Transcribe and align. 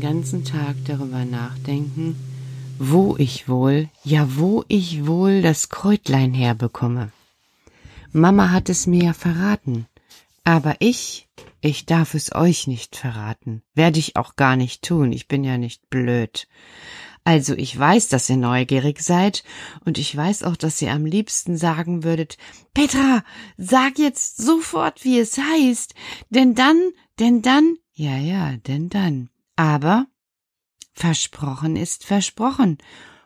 ganzen 0.00 0.44
Tag 0.44 0.76
darüber 0.86 1.24
nachdenken, 1.24 2.16
wo 2.78 3.16
ich 3.18 3.48
wohl, 3.48 3.88
ja 4.04 4.36
wo 4.36 4.64
ich 4.68 5.06
wohl 5.06 5.42
das 5.42 5.68
Kräutlein 5.68 6.32
herbekomme. 6.32 7.12
Mama 8.12 8.50
hat 8.50 8.68
es 8.68 8.86
mir 8.86 9.04
ja 9.04 9.12
verraten, 9.12 9.86
aber 10.44 10.76
ich, 10.78 11.28
ich 11.60 11.86
darf 11.86 12.14
es 12.14 12.34
euch 12.34 12.66
nicht 12.66 12.96
verraten, 12.96 13.62
werde 13.74 13.98
ich 13.98 14.16
auch 14.16 14.34
gar 14.34 14.56
nicht 14.56 14.82
tun, 14.82 15.12
ich 15.12 15.28
bin 15.28 15.44
ja 15.44 15.58
nicht 15.58 15.90
blöd. 15.90 16.48
Also 17.22 17.54
ich 17.54 17.78
weiß, 17.78 18.08
dass 18.08 18.30
ihr 18.30 18.38
neugierig 18.38 19.02
seid, 19.02 19.44
und 19.84 19.98
ich 19.98 20.16
weiß 20.16 20.42
auch, 20.44 20.56
dass 20.56 20.80
ihr 20.80 20.90
am 20.92 21.04
liebsten 21.04 21.56
sagen 21.56 22.02
würdet, 22.02 22.38
Petra, 22.72 23.22
sag 23.58 23.98
jetzt 23.98 24.38
sofort, 24.38 25.04
wie 25.04 25.18
es 25.18 25.36
heißt, 25.36 25.94
denn 26.30 26.54
dann, 26.54 26.92
denn 27.18 27.42
dann, 27.42 27.76
ja, 27.92 28.16
ja, 28.16 28.56
denn 28.66 28.88
dann 28.88 29.28
aber 29.60 30.06
versprochen 30.94 31.76
ist 31.76 32.06
versprochen, 32.06 32.78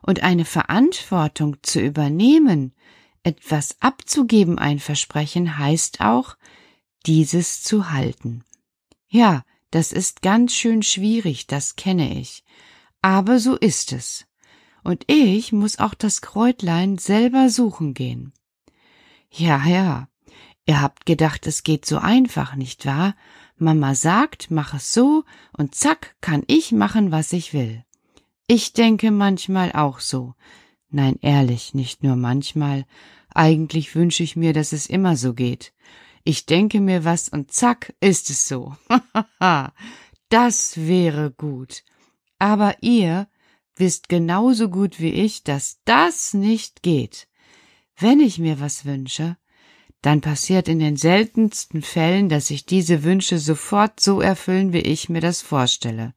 und 0.02 0.24
eine 0.24 0.44
Verantwortung 0.44 1.58
zu 1.62 1.80
übernehmen, 1.80 2.74
etwas 3.22 3.76
abzugeben, 3.80 4.58
ein 4.58 4.80
Versprechen 4.80 5.58
heißt 5.58 6.00
auch, 6.00 6.36
dieses 7.06 7.62
zu 7.62 7.92
halten. 7.92 8.42
Ja, 9.06 9.44
das 9.70 9.92
ist 9.92 10.22
ganz 10.22 10.52
schön 10.56 10.82
schwierig, 10.82 11.46
das 11.46 11.76
kenne 11.76 12.18
ich. 12.18 12.42
Aber 13.00 13.38
so 13.38 13.54
ist 13.54 13.92
es. 13.92 14.26
Und 14.82 15.04
ich 15.06 15.52
muss 15.52 15.78
auch 15.78 15.94
das 15.94 16.20
Kräutlein 16.20 16.98
selber 16.98 17.48
suchen 17.48 17.94
gehen. 17.94 18.32
Ja, 19.30 19.64
ja, 19.64 20.08
Ihr 20.66 20.80
habt 20.80 21.06
gedacht, 21.06 21.46
es 21.46 21.62
geht 21.62 21.84
so 21.84 21.98
einfach, 21.98 22.56
nicht 22.56 22.86
wahr? 22.86 23.14
Mama 23.56 23.94
sagt, 23.94 24.50
mach 24.50 24.74
es 24.74 24.92
so, 24.92 25.24
und 25.52 25.74
zack, 25.74 26.16
kann 26.20 26.42
ich 26.46 26.72
machen, 26.72 27.12
was 27.12 27.32
ich 27.32 27.52
will. 27.52 27.84
Ich 28.46 28.72
denke 28.72 29.10
manchmal 29.10 29.72
auch 29.72 30.00
so. 30.00 30.34
Nein, 30.90 31.18
ehrlich, 31.22 31.74
nicht 31.74 32.02
nur 32.02 32.16
manchmal. 32.16 32.86
Eigentlich 33.34 33.94
wünsche 33.94 34.22
ich 34.22 34.36
mir, 34.36 34.52
dass 34.52 34.72
es 34.72 34.86
immer 34.86 35.16
so 35.16 35.34
geht. 35.34 35.72
Ich 36.24 36.46
denke 36.46 36.80
mir 36.80 37.04
was 37.04 37.28
und 37.28 37.52
zack, 37.52 37.94
ist 38.00 38.30
es 38.30 38.46
so. 38.46 38.74
das 40.28 40.76
wäre 40.76 41.30
gut. 41.30 41.84
Aber 42.38 42.76
ihr 42.80 43.28
wisst 43.76 44.08
genauso 44.08 44.68
gut 44.68 45.00
wie 45.00 45.12
ich, 45.12 45.44
dass 45.44 45.80
das 45.84 46.32
nicht 46.32 46.82
geht. 46.82 47.28
Wenn 47.98 48.20
ich 48.20 48.38
mir 48.38 48.60
was 48.60 48.84
wünsche, 48.84 49.36
dann 50.04 50.20
passiert 50.20 50.68
in 50.68 50.80
den 50.80 50.96
seltensten 50.98 51.80
Fällen, 51.80 52.28
dass 52.28 52.48
sich 52.48 52.66
diese 52.66 53.04
Wünsche 53.04 53.38
sofort 53.38 54.00
so 54.00 54.20
erfüllen, 54.20 54.74
wie 54.74 54.80
ich 54.80 55.08
mir 55.08 55.22
das 55.22 55.40
vorstelle. 55.40 56.12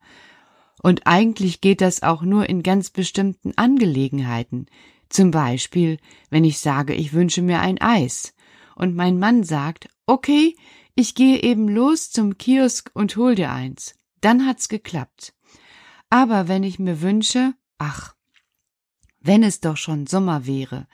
Und 0.84 1.08
eigentlich 1.08 1.62
geht 1.62 1.80
das 1.80 2.04
auch 2.04 2.22
nur 2.22 2.50
in 2.50 2.64
ganz 2.64 2.90
bestimmten 2.90 3.54
Angelegenheiten. 3.56 4.66
Zum 5.08 5.32
Beispiel, 5.32 6.00
wenn 6.30 6.44
ich 6.44 6.60
sage, 6.60 6.94
ich 6.94 7.14
wünsche 7.14 7.42
mir 7.42 7.62
ein 7.62 7.80
Eis 7.80 8.34
und 8.76 8.94
mein 8.94 9.20
Mann 9.20 9.46
sagt, 9.46 9.88
okay, 10.06 10.58
ich 10.94 11.16
gehe 11.16 11.42
eben 11.42 11.70
los 11.70 12.12
zum 12.12 12.38
Kiosk 12.38 12.92
und 12.94 13.16
hol 13.16 13.36
dir 13.36 13.52
eins. 13.52 13.96
Dann 14.20 14.46
hat's 14.46 14.68
geklappt. 14.68 15.34
Aber 16.10 16.50
wenn 16.50 16.64
ich 16.64 16.78
mir 16.78 17.02
wünsche, 17.02 17.54
ach, 17.78 18.16
wenn 19.22 19.44
es 19.44 19.62
doch 19.62 19.78
schon 19.78 20.08
Sommer 20.08 20.46
wäre 20.46 20.88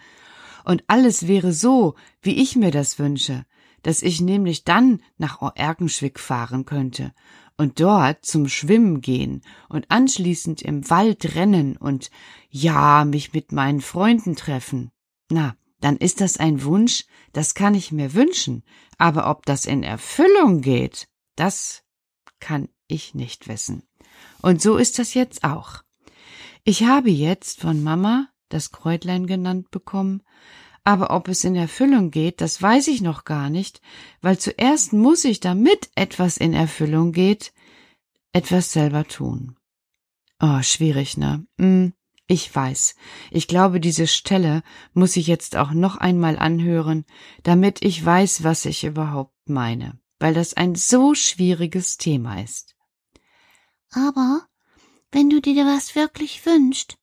und 0.63 0.83
alles 0.87 1.27
wäre 1.27 1.53
so, 1.53 1.95
wie 2.21 2.41
ich 2.41 2.55
mir 2.55 2.71
das 2.71 2.99
wünsche, 2.99 3.45
dass 3.81 4.01
ich 4.01 4.21
nämlich 4.21 4.63
dann 4.63 5.01
nach 5.17 5.41
Erkenschwick 5.55 6.19
fahren 6.19 6.65
könnte 6.65 7.13
und 7.57 7.79
dort 7.79 8.25
zum 8.25 8.47
Schwimmen 8.47 9.01
gehen 9.01 9.41
und 9.69 9.89
anschließend 9.89 10.61
im 10.61 10.89
Wald 10.89 11.35
rennen 11.35 11.77
und 11.77 12.09
ja, 12.49 13.05
mich 13.05 13.33
mit 13.33 13.51
meinen 13.51 13.81
Freunden 13.81 14.35
treffen. 14.35 14.91
Na, 15.29 15.55
dann 15.79 15.97
ist 15.97 16.21
das 16.21 16.37
ein 16.37 16.63
Wunsch, 16.63 17.05
das 17.33 17.55
kann 17.55 17.75
ich 17.75 17.91
mir 17.91 18.13
wünschen, 18.13 18.63
aber 18.97 19.29
ob 19.29 19.45
das 19.45 19.65
in 19.65 19.83
Erfüllung 19.83 20.61
geht, 20.61 21.07
das 21.35 21.83
kann 22.39 22.69
ich 22.87 23.13
nicht 23.15 23.47
wissen. 23.47 23.83
Und 24.41 24.61
so 24.61 24.77
ist 24.77 24.99
das 24.99 25.13
jetzt 25.13 25.43
auch. 25.43 25.83
Ich 26.63 26.83
habe 26.83 27.09
jetzt 27.09 27.59
von 27.59 27.83
Mama 27.83 28.29
das 28.53 28.71
Kräutlein 28.71 29.27
genannt 29.27 29.71
bekommen, 29.71 30.23
aber 30.83 31.11
ob 31.11 31.27
es 31.29 31.43
in 31.43 31.55
Erfüllung 31.55 32.11
geht, 32.11 32.41
das 32.41 32.61
weiß 32.61 32.87
ich 32.87 33.01
noch 33.01 33.23
gar 33.23 33.49
nicht, 33.49 33.81
weil 34.21 34.37
zuerst 34.37 34.91
muss 34.93 35.23
ich, 35.23 35.39
damit 35.39 35.89
etwas 35.95 36.37
in 36.37 36.53
Erfüllung 36.53 37.13
geht, 37.13 37.53
etwas 38.33 38.73
selber 38.73 39.07
tun. 39.07 39.55
Oh, 40.41 40.61
schwierig, 40.61 41.15
ne? 41.15 41.45
Hm, 41.57 41.93
ich 42.27 42.53
weiß. 42.53 42.95
Ich 43.31 43.47
glaube, 43.47 43.79
diese 43.79 44.07
Stelle 44.07 44.61
muss 44.93 45.15
ich 45.15 45.27
jetzt 45.27 45.55
auch 45.55 45.71
noch 45.71 45.97
einmal 45.97 46.37
anhören, 46.37 47.05
damit 47.43 47.83
ich 47.83 48.03
weiß, 48.03 48.43
was 48.43 48.65
ich 48.65 48.83
überhaupt 48.83 49.37
meine, 49.47 49.99
weil 50.19 50.33
das 50.33 50.53
ein 50.53 50.75
so 50.75 51.13
schwieriges 51.15 51.97
Thema 51.97 52.41
ist. 52.41 52.75
Aber 53.91 54.47
wenn 55.11 55.29
du 55.29 55.39
dir 55.39 55.65
was 55.65 55.95
wirklich 55.95 56.45
wünschst, 56.45 56.97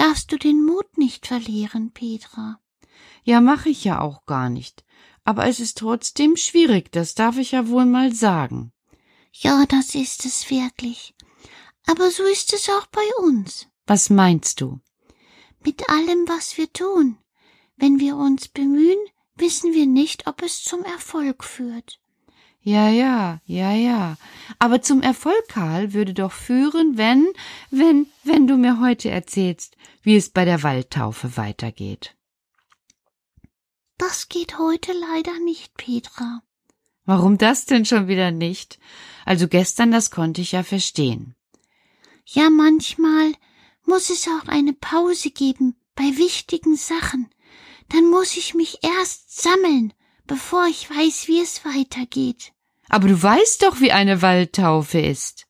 darfst 0.00 0.32
du 0.32 0.38
den 0.38 0.64
Mut 0.64 0.96
nicht 0.96 1.26
verlieren, 1.26 1.90
Petra. 1.92 2.58
Ja, 3.22 3.42
mache 3.42 3.68
ich 3.68 3.84
ja 3.84 4.00
auch 4.00 4.24
gar 4.24 4.48
nicht. 4.48 4.82
Aber 5.24 5.46
es 5.46 5.60
ist 5.60 5.76
trotzdem 5.76 6.38
schwierig, 6.38 6.90
das 6.90 7.14
darf 7.14 7.36
ich 7.36 7.50
ja 7.52 7.68
wohl 7.68 7.84
mal 7.84 8.14
sagen. 8.14 8.72
Ja, 9.30 9.66
das 9.66 9.94
ist 9.94 10.24
es 10.24 10.50
wirklich. 10.50 11.14
Aber 11.86 12.10
so 12.10 12.22
ist 12.24 12.54
es 12.54 12.70
auch 12.70 12.86
bei 12.86 13.06
uns. 13.18 13.66
Was 13.86 14.08
meinst 14.08 14.62
du? 14.62 14.80
Mit 15.62 15.86
allem, 15.90 16.26
was 16.26 16.56
wir 16.56 16.72
tun. 16.72 17.18
Wenn 17.76 18.00
wir 18.00 18.16
uns 18.16 18.48
bemühen, 18.48 18.98
wissen 19.34 19.74
wir 19.74 19.86
nicht, 19.86 20.26
ob 20.26 20.40
es 20.40 20.64
zum 20.64 20.82
Erfolg 20.84 21.44
führt. 21.44 21.99
Ja, 22.62 22.90
ja, 22.90 23.40
ja, 23.46 23.72
ja. 23.72 24.16
Aber 24.58 24.82
zum 24.82 25.00
Erfolg, 25.00 25.48
Karl, 25.48 25.94
würde 25.94 26.12
doch 26.12 26.32
führen, 26.32 26.98
wenn, 26.98 27.32
wenn, 27.70 28.06
wenn 28.22 28.46
du 28.46 28.56
mir 28.56 28.80
heute 28.80 29.10
erzählst, 29.10 29.76
wie 30.02 30.16
es 30.16 30.28
bei 30.28 30.44
der 30.44 30.62
Waldtaufe 30.62 31.36
weitergeht. 31.36 32.16
Das 33.96 34.28
geht 34.28 34.58
heute 34.58 34.92
leider 34.92 35.38
nicht, 35.40 35.74
Petra. 35.74 36.42
Warum 37.04 37.38
das 37.38 37.64
denn 37.64 37.84
schon 37.84 38.08
wieder 38.08 38.30
nicht? 38.30 38.78
Also 39.24 39.48
gestern, 39.48 39.90
das 39.90 40.10
konnte 40.10 40.42
ich 40.42 40.52
ja 40.52 40.62
verstehen. 40.62 41.34
Ja, 42.26 42.50
manchmal 42.50 43.32
muss 43.84 44.10
es 44.10 44.28
auch 44.28 44.48
eine 44.48 44.74
Pause 44.74 45.30
geben 45.30 45.76
bei 45.96 46.04
wichtigen 46.16 46.76
Sachen. 46.76 47.28
Dann 47.88 48.06
muss 48.06 48.36
ich 48.36 48.54
mich 48.54 48.78
erst 48.82 49.42
sammeln, 49.42 49.92
bevor 50.30 50.66
ich 50.68 50.88
weiß, 50.88 51.26
wie 51.26 51.40
es 51.40 51.64
weitergeht. 51.64 52.52
Aber 52.88 53.08
du 53.08 53.20
weißt 53.20 53.62
doch, 53.64 53.80
wie 53.80 53.90
eine 53.90 54.22
Waldtaufe 54.22 55.00
ist. 55.00 55.48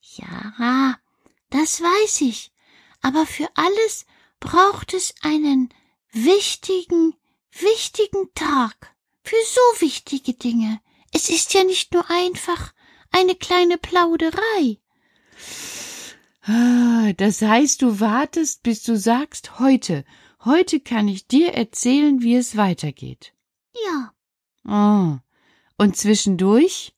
Ja, 0.00 0.98
das 1.50 1.82
weiß 1.82 2.22
ich. 2.22 2.50
Aber 3.02 3.26
für 3.26 3.50
alles 3.54 4.06
braucht 4.40 4.94
es 4.94 5.14
einen 5.20 5.68
wichtigen, 6.10 7.16
wichtigen 7.52 8.32
Tag. 8.34 8.94
Für 9.22 9.36
so 9.44 9.82
wichtige 9.82 10.32
Dinge. 10.32 10.80
Es 11.12 11.28
ist 11.28 11.52
ja 11.52 11.62
nicht 11.64 11.92
nur 11.92 12.10
einfach 12.10 12.72
eine 13.10 13.34
kleine 13.34 13.76
Plauderei. 13.76 14.78
Ah, 16.44 17.12
das 17.12 17.42
heißt, 17.42 17.82
du 17.82 18.00
wartest, 18.00 18.62
bis 18.62 18.82
du 18.84 18.96
sagst, 18.96 19.58
heute, 19.58 20.06
heute 20.46 20.80
kann 20.80 21.08
ich 21.08 21.26
dir 21.26 21.52
erzählen, 21.52 22.22
wie 22.22 22.36
es 22.36 22.56
weitergeht. 22.56 23.34
Ja. 23.86 24.12
Oh. 24.64 25.18
Und 25.76 25.96
zwischendurch? 25.96 26.94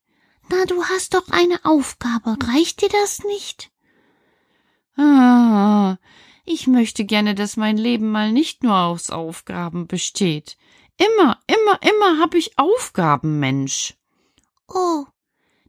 Na, 0.49 0.65
du 0.67 0.85
hast 0.85 1.15
doch 1.15 1.29
eine 1.29 1.65
Aufgabe. 1.65 2.37
Reicht 2.43 2.83
dir 2.83 2.89
das 2.89 3.23
nicht? 3.25 3.71
Ah, 4.97 5.97
ich 6.45 6.67
möchte 6.67 7.05
gerne, 7.05 7.35
dass 7.35 7.57
mein 7.57 7.77
Leben 7.77 8.11
mal 8.11 8.33
nicht 8.33 8.63
nur 8.63 8.77
aus 8.77 9.11
Aufgaben 9.11 9.87
besteht. 9.87 10.57
Immer, 10.97 11.39
immer, 11.47 11.81
immer 11.83 12.19
hab 12.19 12.35
ich 12.35 12.59
Aufgaben, 12.59 13.39
Mensch. 13.39 13.95
Oh, 14.69 15.07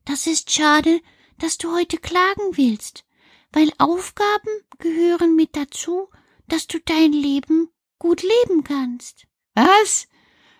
das 0.06 0.28
ist 0.28 0.52
schade, 0.52 1.02
dass 1.38 1.58
du 1.58 1.74
heute 1.74 1.98
klagen 1.98 2.58
willst 2.58 3.06
weil 3.52 3.72
Aufgaben 3.78 4.62
gehören 4.80 5.36
mit 5.36 5.56
dazu, 5.56 6.10
dass 6.48 6.68
du 6.68 6.80
dein 6.80 7.12
Leben 7.12 7.70
gut 8.00 8.24
leben 8.24 8.64
kannst. 8.64 9.28
Was? 9.54 10.08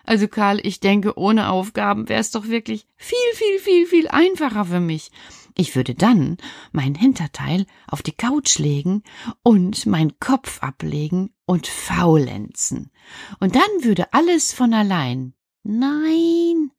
Also 0.04 0.28
Karl, 0.28 0.60
ich 0.62 0.80
denke, 0.80 1.16
ohne 1.18 1.50
Aufgaben 1.50 2.08
wär's 2.08 2.30
doch 2.30 2.48
wirklich 2.48 2.86
viel, 2.96 3.18
viel, 3.34 3.58
viel, 3.58 3.86
viel 3.86 4.08
einfacher 4.08 4.64
für 4.64 4.80
mich. 4.80 5.10
Ich 5.56 5.76
würde 5.76 5.94
dann 5.94 6.38
mein 6.72 6.94
Hinterteil 6.94 7.66
auf 7.86 8.02
die 8.02 8.12
Couch 8.16 8.58
legen 8.58 9.02
und 9.42 9.86
meinen 9.86 10.18
Kopf 10.18 10.62
ablegen 10.62 11.30
und 11.44 11.66
faulenzen. 11.66 12.90
Und 13.38 13.54
dann 13.54 13.62
würde 13.80 14.12
alles 14.12 14.52
von 14.52 14.72
allein. 14.72 15.34
Nein, 15.62 16.72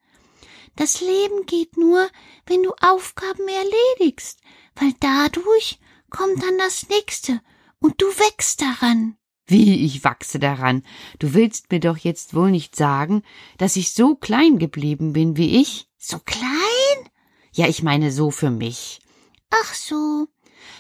das 0.76 1.02
Leben 1.02 1.46
geht 1.46 1.78
nur, 1.78 2.10
wenn 2.48 2.64
du 2.64 2.74
Aufgaben 2.82 3.48
erledigst, 3.48 4.42
weil 4.76 4.94
dadurch 5.00 5.80
kommt 6.10 6.42
dann 6.42 6.58
das 6.58 6.90
nächste 6.90 7.42
und 7.80 8.02
du 8.02 8.08
wächst 8.08 8.62
daran. 8.62 9.18
Wie 9.46 9.86
ich 9.86 10.04
wachse 10.04 10.40
daran. 10.40 10.84
Du 11.20 11.34
willst 11.34 11.72
mir 11.72 11.80
doch 11.80 11.98
jetzt 11.98 12.34
wohl 12.34 12.52
nicht 12.52 12.76
sagen, 12.76 13.24
dass 13.58 13.76
ich 13.76 13.94
so 13.94 14.16
klein 14.16 14.58
geblieben 14.60 15.14
bin 15.14 15.38
wie 15.38 15.60
ich? 15.62 15.90
So 15.98 16.20
klein? 16.20 17.10
Ja, 17.52 17.68
ich 17.68 17.84
meine 17.84 18.12
so 18.12 18.32
für 18.32 18.50
mich. 18.50 19.02
Ach 19.50 19.74
so. 19.74 20.28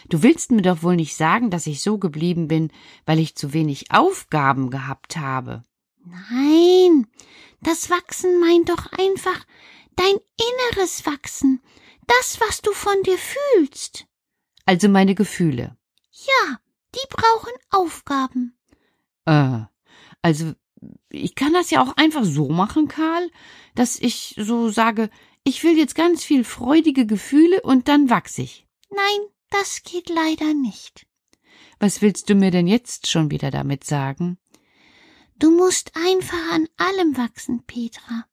Du 0.10 0.24
willst 0.24 0.52
mir 0.52 0.62
doch 0.62 0.82
wohl 0.82 0.96
nicht 0.96 1.16
sagen, 1.16 1.50
dass 1.50 1.68
ich 1.68 1.82
so 1.82 1.98
geblieben 1.98 2.48
bin, 2.48 2.72
weil 3.06 3.20
ich 3.20 3.36
zu 3.36 3.54
wenig 3.54 3.92
Aufgaben 3.92 4.70
gehabt 4.70 5.18
habe. 5.18 5.66
Nein, 6.06 7.08
das 7.62 7.90
Wachsen 7.90 8.40
meint 8.40 8.70
doch 8.70 8.92
einfach 8.94 9.46
dein 9.96 10.16
inneres 10.76 11.06
Wachsen, 11.06 11.62
das, 12.08 12.40
was 12.40 12.62
du 12.62 12.72
von 12.72 13.02
dir 13.04 13.18
fühlst 13.18 14.08
also 14.66 14.90
meine 14.90 15.16
Gefühle. 15.16 15.78
Ja, 16.12 16.58
die 16.96 17.08
brauchen 17.10 17.54
Aufgaben. 17.70 18.58
Äh, 19.26 19.62
also 20.22 20.54
ich 21.10 21.36
kann 21.36 21.54
das 21.54 21.70
ja 21.70 21.82
auch 21.82 21.96
einfach 21.98 22.24
so 22.24 22.50
machen, 22.50 22.88
Karl, 22.88 23.30
dass 23.76 24.00
ich 24.00 24.36
so 24.38 24.70
sage, 24.70 25.10
ich 25.44 25.64
will 25.64 25.78
jetzt 25.78 25.96
ganz 25.96 26.24
viel 26.24 26.44
freudige 26.44 27.06
Gefühle 27.06 27.62
und 27.62 27.88
dann 27.88 28.10
wachse 28.10 28.42
ich. 28.42 28.68
Nein, 28.90 29.28
das 29.50 29.84
geht 29.84 30.10
leider 30.10 30.54
nicht. 30.54 31.06
Was 31.80 32.02
willst 32.02 32.30
du 32.30 32.36
mir 32.36 32.52
denn 32.52 32.68
jetzt 32.68 33.08
schon 33.08 33.32
wieder 33.32 33.52
damit 33.52 33.84
sagen? 33.84 34.38
Du 35.38 35.52
musst 35.52 35.92
einfach 35.96 36.52
an 36.52 36.68
allem 36.78 37.18
wachsen, 37.18 37.64
Petra. 37.66 38.26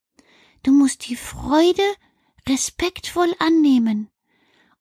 Du 0.63 0.73
musst 0.73 1.09
die 1.09 1.17
Freude 1.17 1.83
respektvoll 2.49 3.35
annehmen 3.39 4.09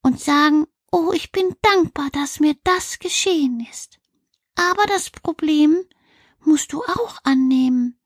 und 0.01 0.19
sagen, 0.19 0.67
oh, 0.91 1.11
ich 1.13 1.31
bin 1.31 1.55
dankbar, 1.61 2.09
dass 2.11 2.39
mir 2.39 2.55
das 2.63 2.99
geschehen 2.99 3.65
ist. 3.69 3.99
Aber 4.55 4.85
das 4.87 5.09
Problem 5.09 5.77
musst 6.41 6.73
du 6.73 6.83
auch 6.83 7.17
annehmen. 7.23 7.99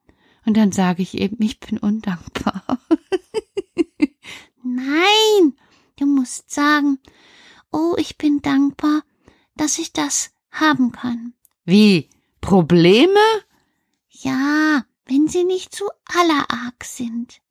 Und 0.46 0.58
dann 0.58 0.72
sage 0.72 1.02
ich 1.02 1.16
eben, 1.16 1.42
ich 1.42 1.60
bin 1.60 1.78
undankbar. 1.78 2.63
Nein, 4.63 5.58
du 5.98 6.06
musst 6.06 6.52
sagen, 6.52 7.00
oh, 7.72 7.96
ich 7.98 8.18
bin 8.18 8.42
dankbar, 8.42 9.04
dass 9.56 9.80
ich 9.80 9.94
das 9.94 10.32
haben 10.52 10.92
kann. 10.92 11.34
Wie? 11.66 12.10
Probleme? 12.42 13.20
Ja, 14.10 14.86
wenn 15.06 15.28
sie 15.28 15.44
nicht 15.44 15.74
zu 15.74 15.86
allerarg 16.06 16.84
sind, 16.84 17.42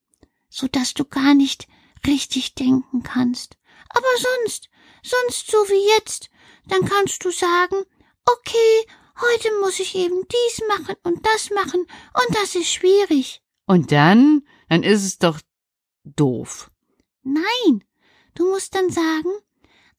so 0.49 0.69
dass 0.69 0.95
du 0.95 1.05
gar 1.05 1.35
nicht 1.35 1.67
richtig 2.07 2.55
denken 2.55 3.03
kannst. 3.03 3.57
Aber 3.89 4.07
sonst, 4.19 4.69
sonst 5.02 5.50
so 5.50 5.59
wie 5.68 5.99
jetzt, 5.99 6.30
dann 6.66 6.85
kannst 6.85 7.25
du 7.25 7.30
sagen, 7.30 7.76
okay, 8.25 8.87
heute 9.21 9.49
muss 9.61 9.80
ich 9.80 9.94
eben 9.94 10.26
dies 10.28 10.62
machen 10.68 10.97
und 11.02 11.26
das 11.26 11.50
machen 11.50 11.80
und 11.80 12.37
das 12.37 12.54
ist 12.54 12.73
schwierig. 12.73 13.42
Und 13.66 13.92
dann, 13.92 14.47
dann 14.68 14.82
ist 14.82 15.04
es 15.04 15.18
doch 15.18 15.40
doof. 16.04 16.71
Nein, 17.23 17.85
du 18.35 18.49
musst 18.50 18.75
dann 18.75 18.90
sagen, 18.90 19.30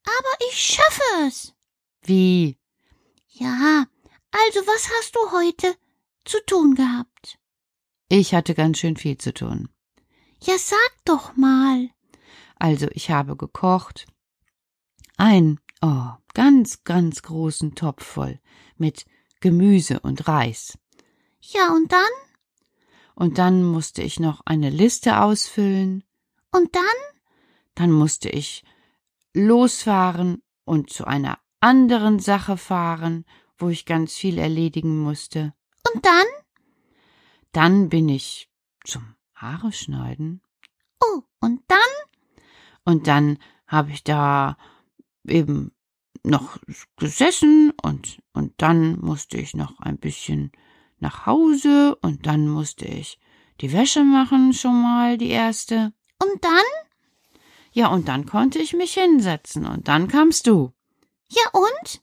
aber 0.04 0.48
ich 0.50 0.58
schaffe 0.58 1.28
es. 1.28 1.54
Wie? 2.02 2.58
Ja, 3.30 3.86
also 4.32 4.60
was 4.68 4.90
hast 4.98 5.16
du 5.16 5.32
heute 5.32 5.76
zu 6.26 6.44
tun 6.46 6.76
gehabt? 6.76 7.40
Ich 8.10 8.34
hatte 8.34 8.54
ganz 8.54 8.80
schön 8.80 8.98
viel 8.98 9.18
zu 9.18 9.34
tun. 9.34 9.70
Ja, 10.42 10.58
sag 10.58 10.92
doch 11.06 11.36
mal. 11.36 11.90
Also, 12.58 12.88
ich 12.92 13.10
habe 13.10 13.36
gekocht. 13.36 14.06
Ein, 15.18 15.60
oh, 15.82 16.12
ganz, 16.34 16.84
ganz 16.84 17.22
großen 17.22 17.76
Topf 17.76 18.04
voll 18.04 18.40
mit 18.78 19.06
Gemüse 19.40 20.00
und 20.00 20.28
Reis. 20.28 20.78
Ja, 21.42 21.74
und 21.74 21.92
dann? 21.92 22.00
Und 23.16 23.38
dann 23.38 23.64
musste 23.64 24.02
ich 24.02 24.20
noch 24.20 24.42
eine 24.46 24.70
Liste 24.70 25.22
ausfüllen. 25.22 26.04
Und 26.52 26.76
dann? 26.76 26.84
Dann 27.76 27.92
musste 27.92 28.30
ich 28.30 28.64
losfahren 29.34 30.42
und 30.66 30.90
zu 30.90 31.06
einer 31.06 31.40
anderen 31.60 32.20
Sache 32.20 32.58
fahren, 32.58 33.26
wo 33.58 33.70
ich 33.70 33.86
ganz 33.86 34.14
viel 34.14 34.38
erledigen 34.38 35.00
musste. 35.00 35.54
Und 35.94 36.06
dann? 36.06 36.26
Dann 37.52 37.90
bin 37.90 38.10
ich 38.10 38.50
zum 38.84 39.16
Haare 39.36 39.72
schneiden. 39.72 40.42
Oh, 41.02 41.22
und 41.40 41.62
dann? 41.68 41.80
Und 42.84 43.08
dann 43.08 43.38
habe 43.68 43.92
ich 43.92 44.04
da 44.04 44.58
eben 45.28 45.72
noch 46.24 46.58
gesessen 46.98 47.74
und, 47.82 48.20
und 48.34 48.54
dann 48.58 49.00
musste 49.00 49.38
ich 49.38 49.54
noch 49.54 49.80
ein 49.80 49.98
bisschen 49.98 50.52
nach 51.00 51.26
Hause 51.26 51.98
und 52.02 52.26
dann 52.26 52.48
musste 52.48 52.86
ich 52.86 53.20
die 53.62 53.74
Wäsche 53.74 54.04
machen, 54.04 54.54
schon 54.54 54.82
mal 54.82 55.18
die 55.18 55.30
erste. 55.30 55.94
Und 56.22 56.44
dann? 56.44 56.64
Ja, 57.72 57.88
und 57.88 58.08
dann 58.08 58.26
konnte 58.26 58.60
ich 58.60 58.74
mich 58.74 58.94
hinsetzen 58.94 59.66
und 59.66 59.88
dann 59.88 60.08
kamst 60.08 60.48
du. 60.48 60.72
Ja, 61.30 61.50
und? 61.52 62.02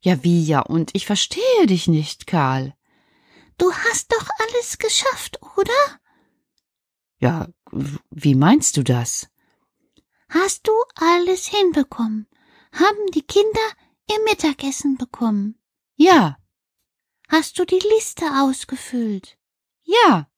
Ja, 0.00 0.22
wie 0.22 0.44
ja, 0.44 0.60
und 0.60 0.94
ich 0.94 1.06
verstehe 1.06 1.66
dich 1.66 1.88
nicht, 1.88 2.26
Karl. 2.26 2.74
Du 3.58 3.72
hast 3.72 4.12
doch 4.12 4.28
alles 4.38 4.78
geschafft, 4.78 5.40
oder? 5.56 6.00
Ja, 7.18 7.48
wie 8.10 8.36
meinst 8.36 8.76
du 8.76 8.84
das? 8.84 9.28
Hast 10.28 10.66
du 10.66 10.72
alles 10.94 11.46
hinbekommen? 11.46 12.26
Haben 12.72 13.10
die 13.12 13.22
Kinder 13.22 13.68
ihr 14.10 14.22
Mittagessen 14.24 14.96
bekommen? 14.98 15.58
Ja. 15.96 16.36
Hast 17.28 17.58
du 17.58 17.64
die 17.64 17.78
Liste 17.78 18.26
ausgefüllt? 18.42 19.38
Ja. 19.82 20.28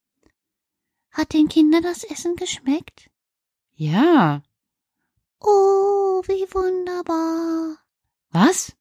Hat 1.10 1.32
den 1.32 1.48
Kindern 1.48 1.82
das 1.82 2.04
Essen 2.04 2.36
geschmeckt? 2.36 3.10
Ja. 3.74 4.42
Oh, 5.40 6.22
wie 6.26 6.46
wunderbar. 6.54 7.78
Was? 8.30 8.76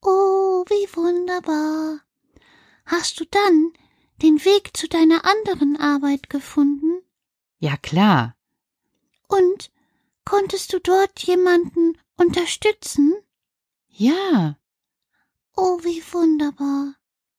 Oh, 0.00 0.64
wie 0.68 0.96
wunderbar. 0.96 2.00
Hast 2.84 3.18
du 3.18 3.24
dann 3.24 3.72
den 4.22 4.44
Weg 4.44 4.76
zu 4.76 4.88
deiner 4.88 5.24
anderen 5.24 5.76
Arbeit 5.76 6.30
gefunden? 6.30 7.02
Ja, 7.58 7.76
klar. 7.76 8.36
Und 9.26 9.72
konntest 10.26 10.74
du 10.74 10.80
dort 10.80 11.22
jemanden 11.22 11.98
unterstützen? 12.16 13.14
Ja. 13.88 14.58
Oh, 15.56 15.78
wie 15.82 16.02
wunderbar. 16.12 16.94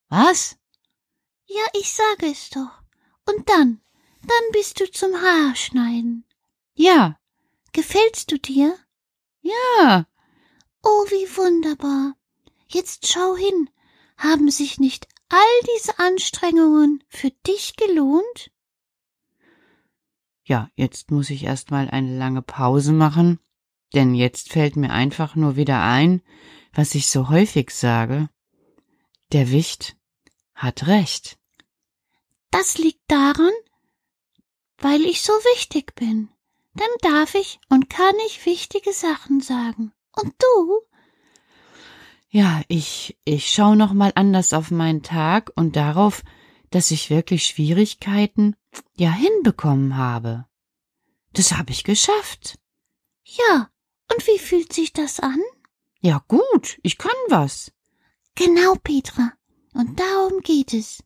Was? 0.10 0.58
Ja, 1.46 1.64
ich 1.80 1.94
sage 1.94 2.32
es 2.32 2.50
doch. 2.50 2.82
Und 3.28 3.48
dann, 3.48 3.82
dann 4.22 4.52
bist 4.52 4.80
du 4.80 4.90
zum 4.90 5.22
Haarschneiden. 5.22 6.26
Ja. 6.74 7.20
Gefällst 7.74 8.32
du 8.32 8.40
dir? 8.40 8.76
Ja. 9.42 10.08
Oh, 10.82 11.06
wie 11.10 11.38
wunderbar. 11.38 12.16
Jetzt 12.70 13.08
schau 13.08 13.36
hin. 13.36 13.70
Haben 14.18 14.50
sich 14.50 14.80
nicht 14.80 15.08
all 15.30 15.62
diese 15.76 16.00
Anstrengungen 16.00 17.04
für 17.10 17.30
dich 17.46 17.76
gelohnt? 17.76 18.50
Ja, 20.48 20.70
jetzt 20.76 21.12
muss 21.12 21.30
ich 21.30 21.44
erst 21.44 21.72
mal 21.72 21.90
eine 21.90 22.18
lange 22.18 22.42
Pause 22.42 22.94
machen, 22.94 23.40
denn 23.94 24.16
jetzt 24.16 24.50
fällt 24.50 24.78
mir 24.78 24.92
einfach 24.92 25.36
nur 25.36 25.58
wieder 25.58 25.84
ein, 25.84 26.22
was 26.72 26.96
ich 26.96 27.10
so 27.10 27.28
häufig 27.28 27.72
sage. 27.72 28.30
Der 29.34 29.52
Wicht 29.52 29.98
hat 30.56 30.88
recht. 30.88 31.38
Das 32.50 32.78
liegt 32.78 33.02
daran, 33.10 33.52
weil 34.78 35.02
ich 35.02 35.22
so 35.22 35.34
wichtig 35.54 35.94
bin. 35.96 36.30
Dann 36.76 36.88
darf 37.02 37.36
ich 37.36 37.60
und 37.68 37.90
kann 37.90 38.16
ich 38.28 38.46
wichtige 38.46 38.94
Sachen 38.94 39.42
sagen. 39.42 39.92
Und 40.14 40.34
du? 40.40 40.80
Ja, 42.30 42.62
ich, 42.70 43.18
ich 43.26 43.50
schau 43.50 43.76
noch 43.76 43.92
mal 43.92 44.14
anders 44.16 44.54
auf 44.54 44.72
meinen 44.72 45.04
Tag 45.04 45.52
und 45.56 45.76
darauf, 45.76 46.24
dass 46.70 46.92
ich 46.92 47.10
wirklich 47.10 47.46
Schwierigkeiten 47.46 48.56
ja 48.96 49.12
hinbekommen 49.12 49.98
habe. 49.98 50.46
Das 51.34 51.54
habe 51.54 51.72
ich 51.72 51.84
geschafft. 51.84 52.58
Ja, 53.24 53.70
und 54.12 54.26
wie 54.28 54.40
fühlt 54.40 54.74
sich 54.74 54.94
das 54.94 55.20
an? 55.20 55.42
Ja, 56.00 56.24
gut, 56.28 56.80
ich 56.84 56.98
kann 56.98 57.12
was. 57.28 57.72
Genau, 58.36 58.76
Petra. 58.76 59.34
Und 59.74 60.00
darum 60.00 60.42
geht 60.42 60.74
es. 60.74 61.04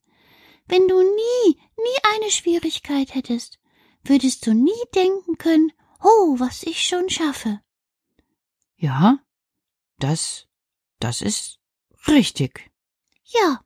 Wenn 0.67 0.87
du 0.87 1.01
nie, 1.01 1.57
nie 1.77 1.97
eine 2.15 2.31
Schwierigkeit 2.31 3.13
hättest, 3.15 3.59
würdest 4.03 4.45
du 4.45 4.53
nie 4.53 4.83
denken 4.95 5.37
können, 5.37 5.71
oh, 6.01 6.39
was 6.39 6.63
ich 6.63 6.85
schon 6.85 7.09
schaffe. 7.09 7.61
Ja, 8.77 9.19
das, 9.99 10.47
das 10.99 11.21
ist 11.21 11.59
richtig. 12.07 12.71
Ja. 13.25 13.63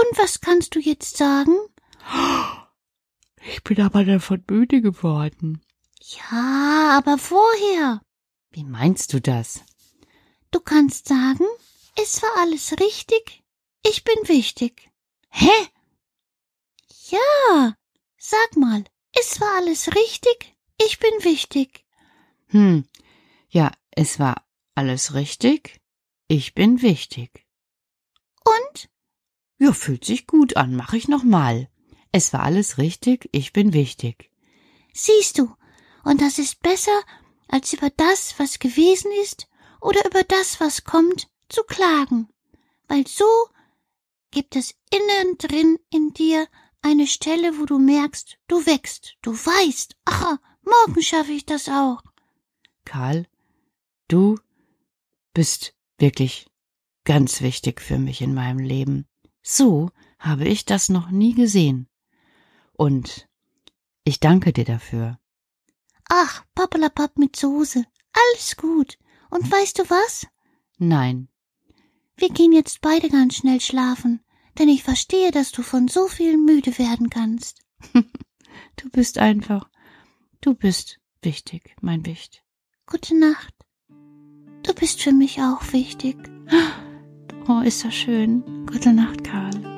Und 0.00 0.18
was 0.18 0.40
kannst 0.40 0.74
du 0.74 0.80
jetzt 0.80 1.16
sagen? 1.16 1.56
Ich 3.48 3.62
bin 3.62 3.80
aber 3.80 4.04
davon 4.04 4.44
müde 4.48 4.80
geworden. 4.80 5.62
Ja, 6.00 6.96
aber 6.98 7.18
vorher. 7.18 8.00
Wie 8.50 8.64
meinst 8.64 9.12
du 9.12 9.20
das? 9.20 9.62
Du 10.50 10.60
kannst 10.60 11.08
sagen, 11.08 11.46
es 11.96 12.22
war 12.22 12.36
alles 12.38 12.72
richtig, 12.80 13.44
ich 13.84 14.04
bin 14.04 14.16
wichtig. 14.26 14.90
Hä? 15.28 15.68
Ja, 17.10 17.76
sag 18.18 18.56
mal, 18.56 18.84
es 19.12 19.40
war 19.40 19.56
alles 19.56 19.94
richtig, 19.94 20.56
ich 20.78 20.98
bin 20.98 21.12
wichtig. 21.22 21.84
Hm, 22.48 22.84
ja, 23.48 23.72
es 23.92 24.18
war 24.18 24.44
alles 24.74 25.14
richtig, 25.14 25.80
ich 26.26 26.54
bin 26.54 26.82
wichtig. 26.82 27.46
Und? 28.44 28.89
Ja, 29.62 29.74
fühlt 29.74 30.06
sich 30.06 30.26
gut 30.26 30.56
an, 30.56 30.74
mach 30.74 30.94
ich 30.94 31.06
noch 31.06 31.22
mal. 31.22 31.68
Es 32.12 32.32
war 32.32 32.42
alles 32.44 32.78
richtig, 32.78 33.28
ich 33.30 33.52
bin 33.52 33.74
wichtig. 33.74 34.30
Siehst 34.94 35.38
du, 35.38 35.54
und 36.02 36.22
das 36.22 36.38
ist 36.38 36.62
besser, 36.62 36.98
als 37.46 37.74
über 37.74 37.90
das, 37.90 38.34
was 38.38 38.58
gewesen 38.58 39.10
ist, 39.22 39.48
oder 39.82 40.02
über 40.06 40.24
das, 40.24 40.60
was 40.60 40.84
kommt, 40.84 41.28
zu 41.50 41.62
klagen. 41.64 42.30
Weil 42.88 43.06
so 43.06 43.26
gibt 44.30 44.56
es 44.56 44.74
innen 44.90 45.36
drin 45.36 45.78
in 45.90 46.14
dir 46.14 46.48
eine 46.80 47.06
Stelle, 47.06 47.58
wo 47.58 47.66
du 47.66 47.78
merkst, 47.78 48.38
du 48.48 48.64
wächst, 48.64 49.18
du 49.20 49.32
weißt, 49.32 49.94
ach, 50.06 50.38
morgen 50.62 51.02
schaffe 51.02 51.32
ich 51.32 51.44
das 51.44 51.68
auch. 51.68 52.02
Karl, 52.86 53.26
du 54.08 54.38
bist 55.34 55.74
wirklich 55.98 56.46
ganz 57.04 57.42
wichtig 57.42 57.82
für 57.82 57.98
mich 57.98 58.22
in 58.22 58.32
meinem 58.32 58.58
Leben. 58.58 59.06
So 59.42 59.90
habe 60.18 60.46
ich 60.46 60.64
das 60.64 60.88
noch 60.88 61.10
nie 61.10 61.34
gesehen. 61.34 61.88
Und 62.72 63.28
ich 64.04 64.20
danke 64.20 64.52
dir 64.52 64.64
dafür. 64.64 65.18
Ach, 66.08 66.44
Pappelapapp 66.54 67.18
mit 67.18 67.36
Soße. 67.36 67.84
Alles 68.12 68.56
gut. 68.56 68.98
Und 69.30 69.50
weißt 69.50 69.78
du 69.78 69.88
was? 69.88 70.26
Nein. 70.78 71.28
Wir 72.16 72.30
gehen 72.30 72.52
jetzt 72.52 72.80
beide 72.80 73.08
ganz 73.08 73.36
schnell 73.36 73.60
schlafen, 73.60 74.20
denn 74.58 74.68
ich 74.68 74.82
verstehe, 74.82 75.30
dass 75.30 75.52
du 75.52 75.62
von 75.62 75.88
so 75.88 76.08
viel 76.08 76.36
müde 76.36 76.76
werden 76.78 77.08
kannst. 77.08 77.62
du 77.94 78.90
bist 78.90 79.18
einfach, 79.18 79.70
du 80.40 80.54
bist 80.54 80.98
wichtig, 81.22 81.76
mein 81.80 82.04
Wicht. 82.04 82.42
Gute 82.86 83.18
Nacht. 83.18 83.54
Du 84.62 84.74
bist 84.74 85.00
für 85.00 85.12
mich 85.12 85.40
auch 85.40 85.72
wichtig. 85.72 86.16
Oh, 87.48 87.60
ist 87.60 87.84
das 87.84 87.94
schön. 87.94 88.44
Gute 88.66 88.92
Nacht, 88.92 89.24
Karl. 89.24 89.69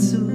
Jetzt 0.00 0.29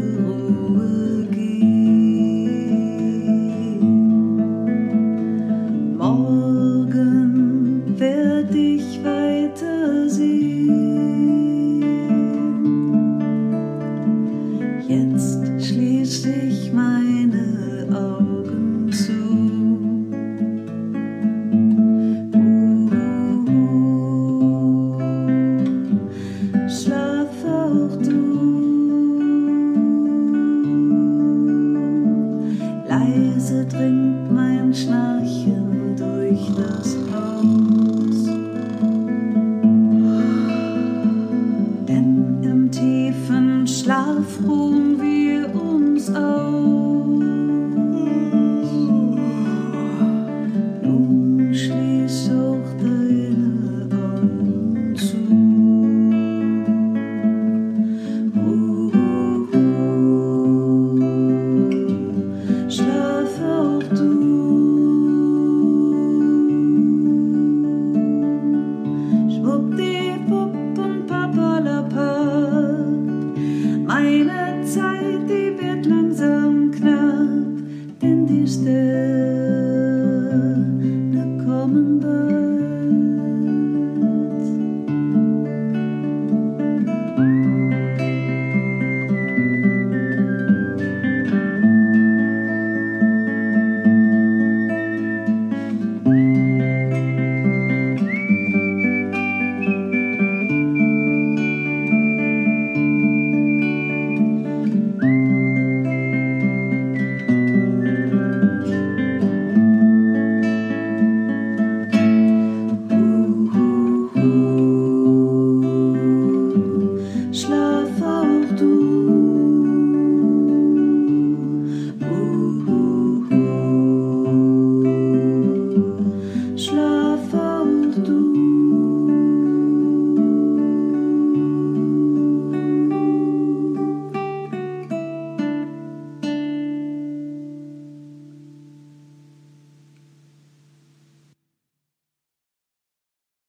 durch 36.35 37.04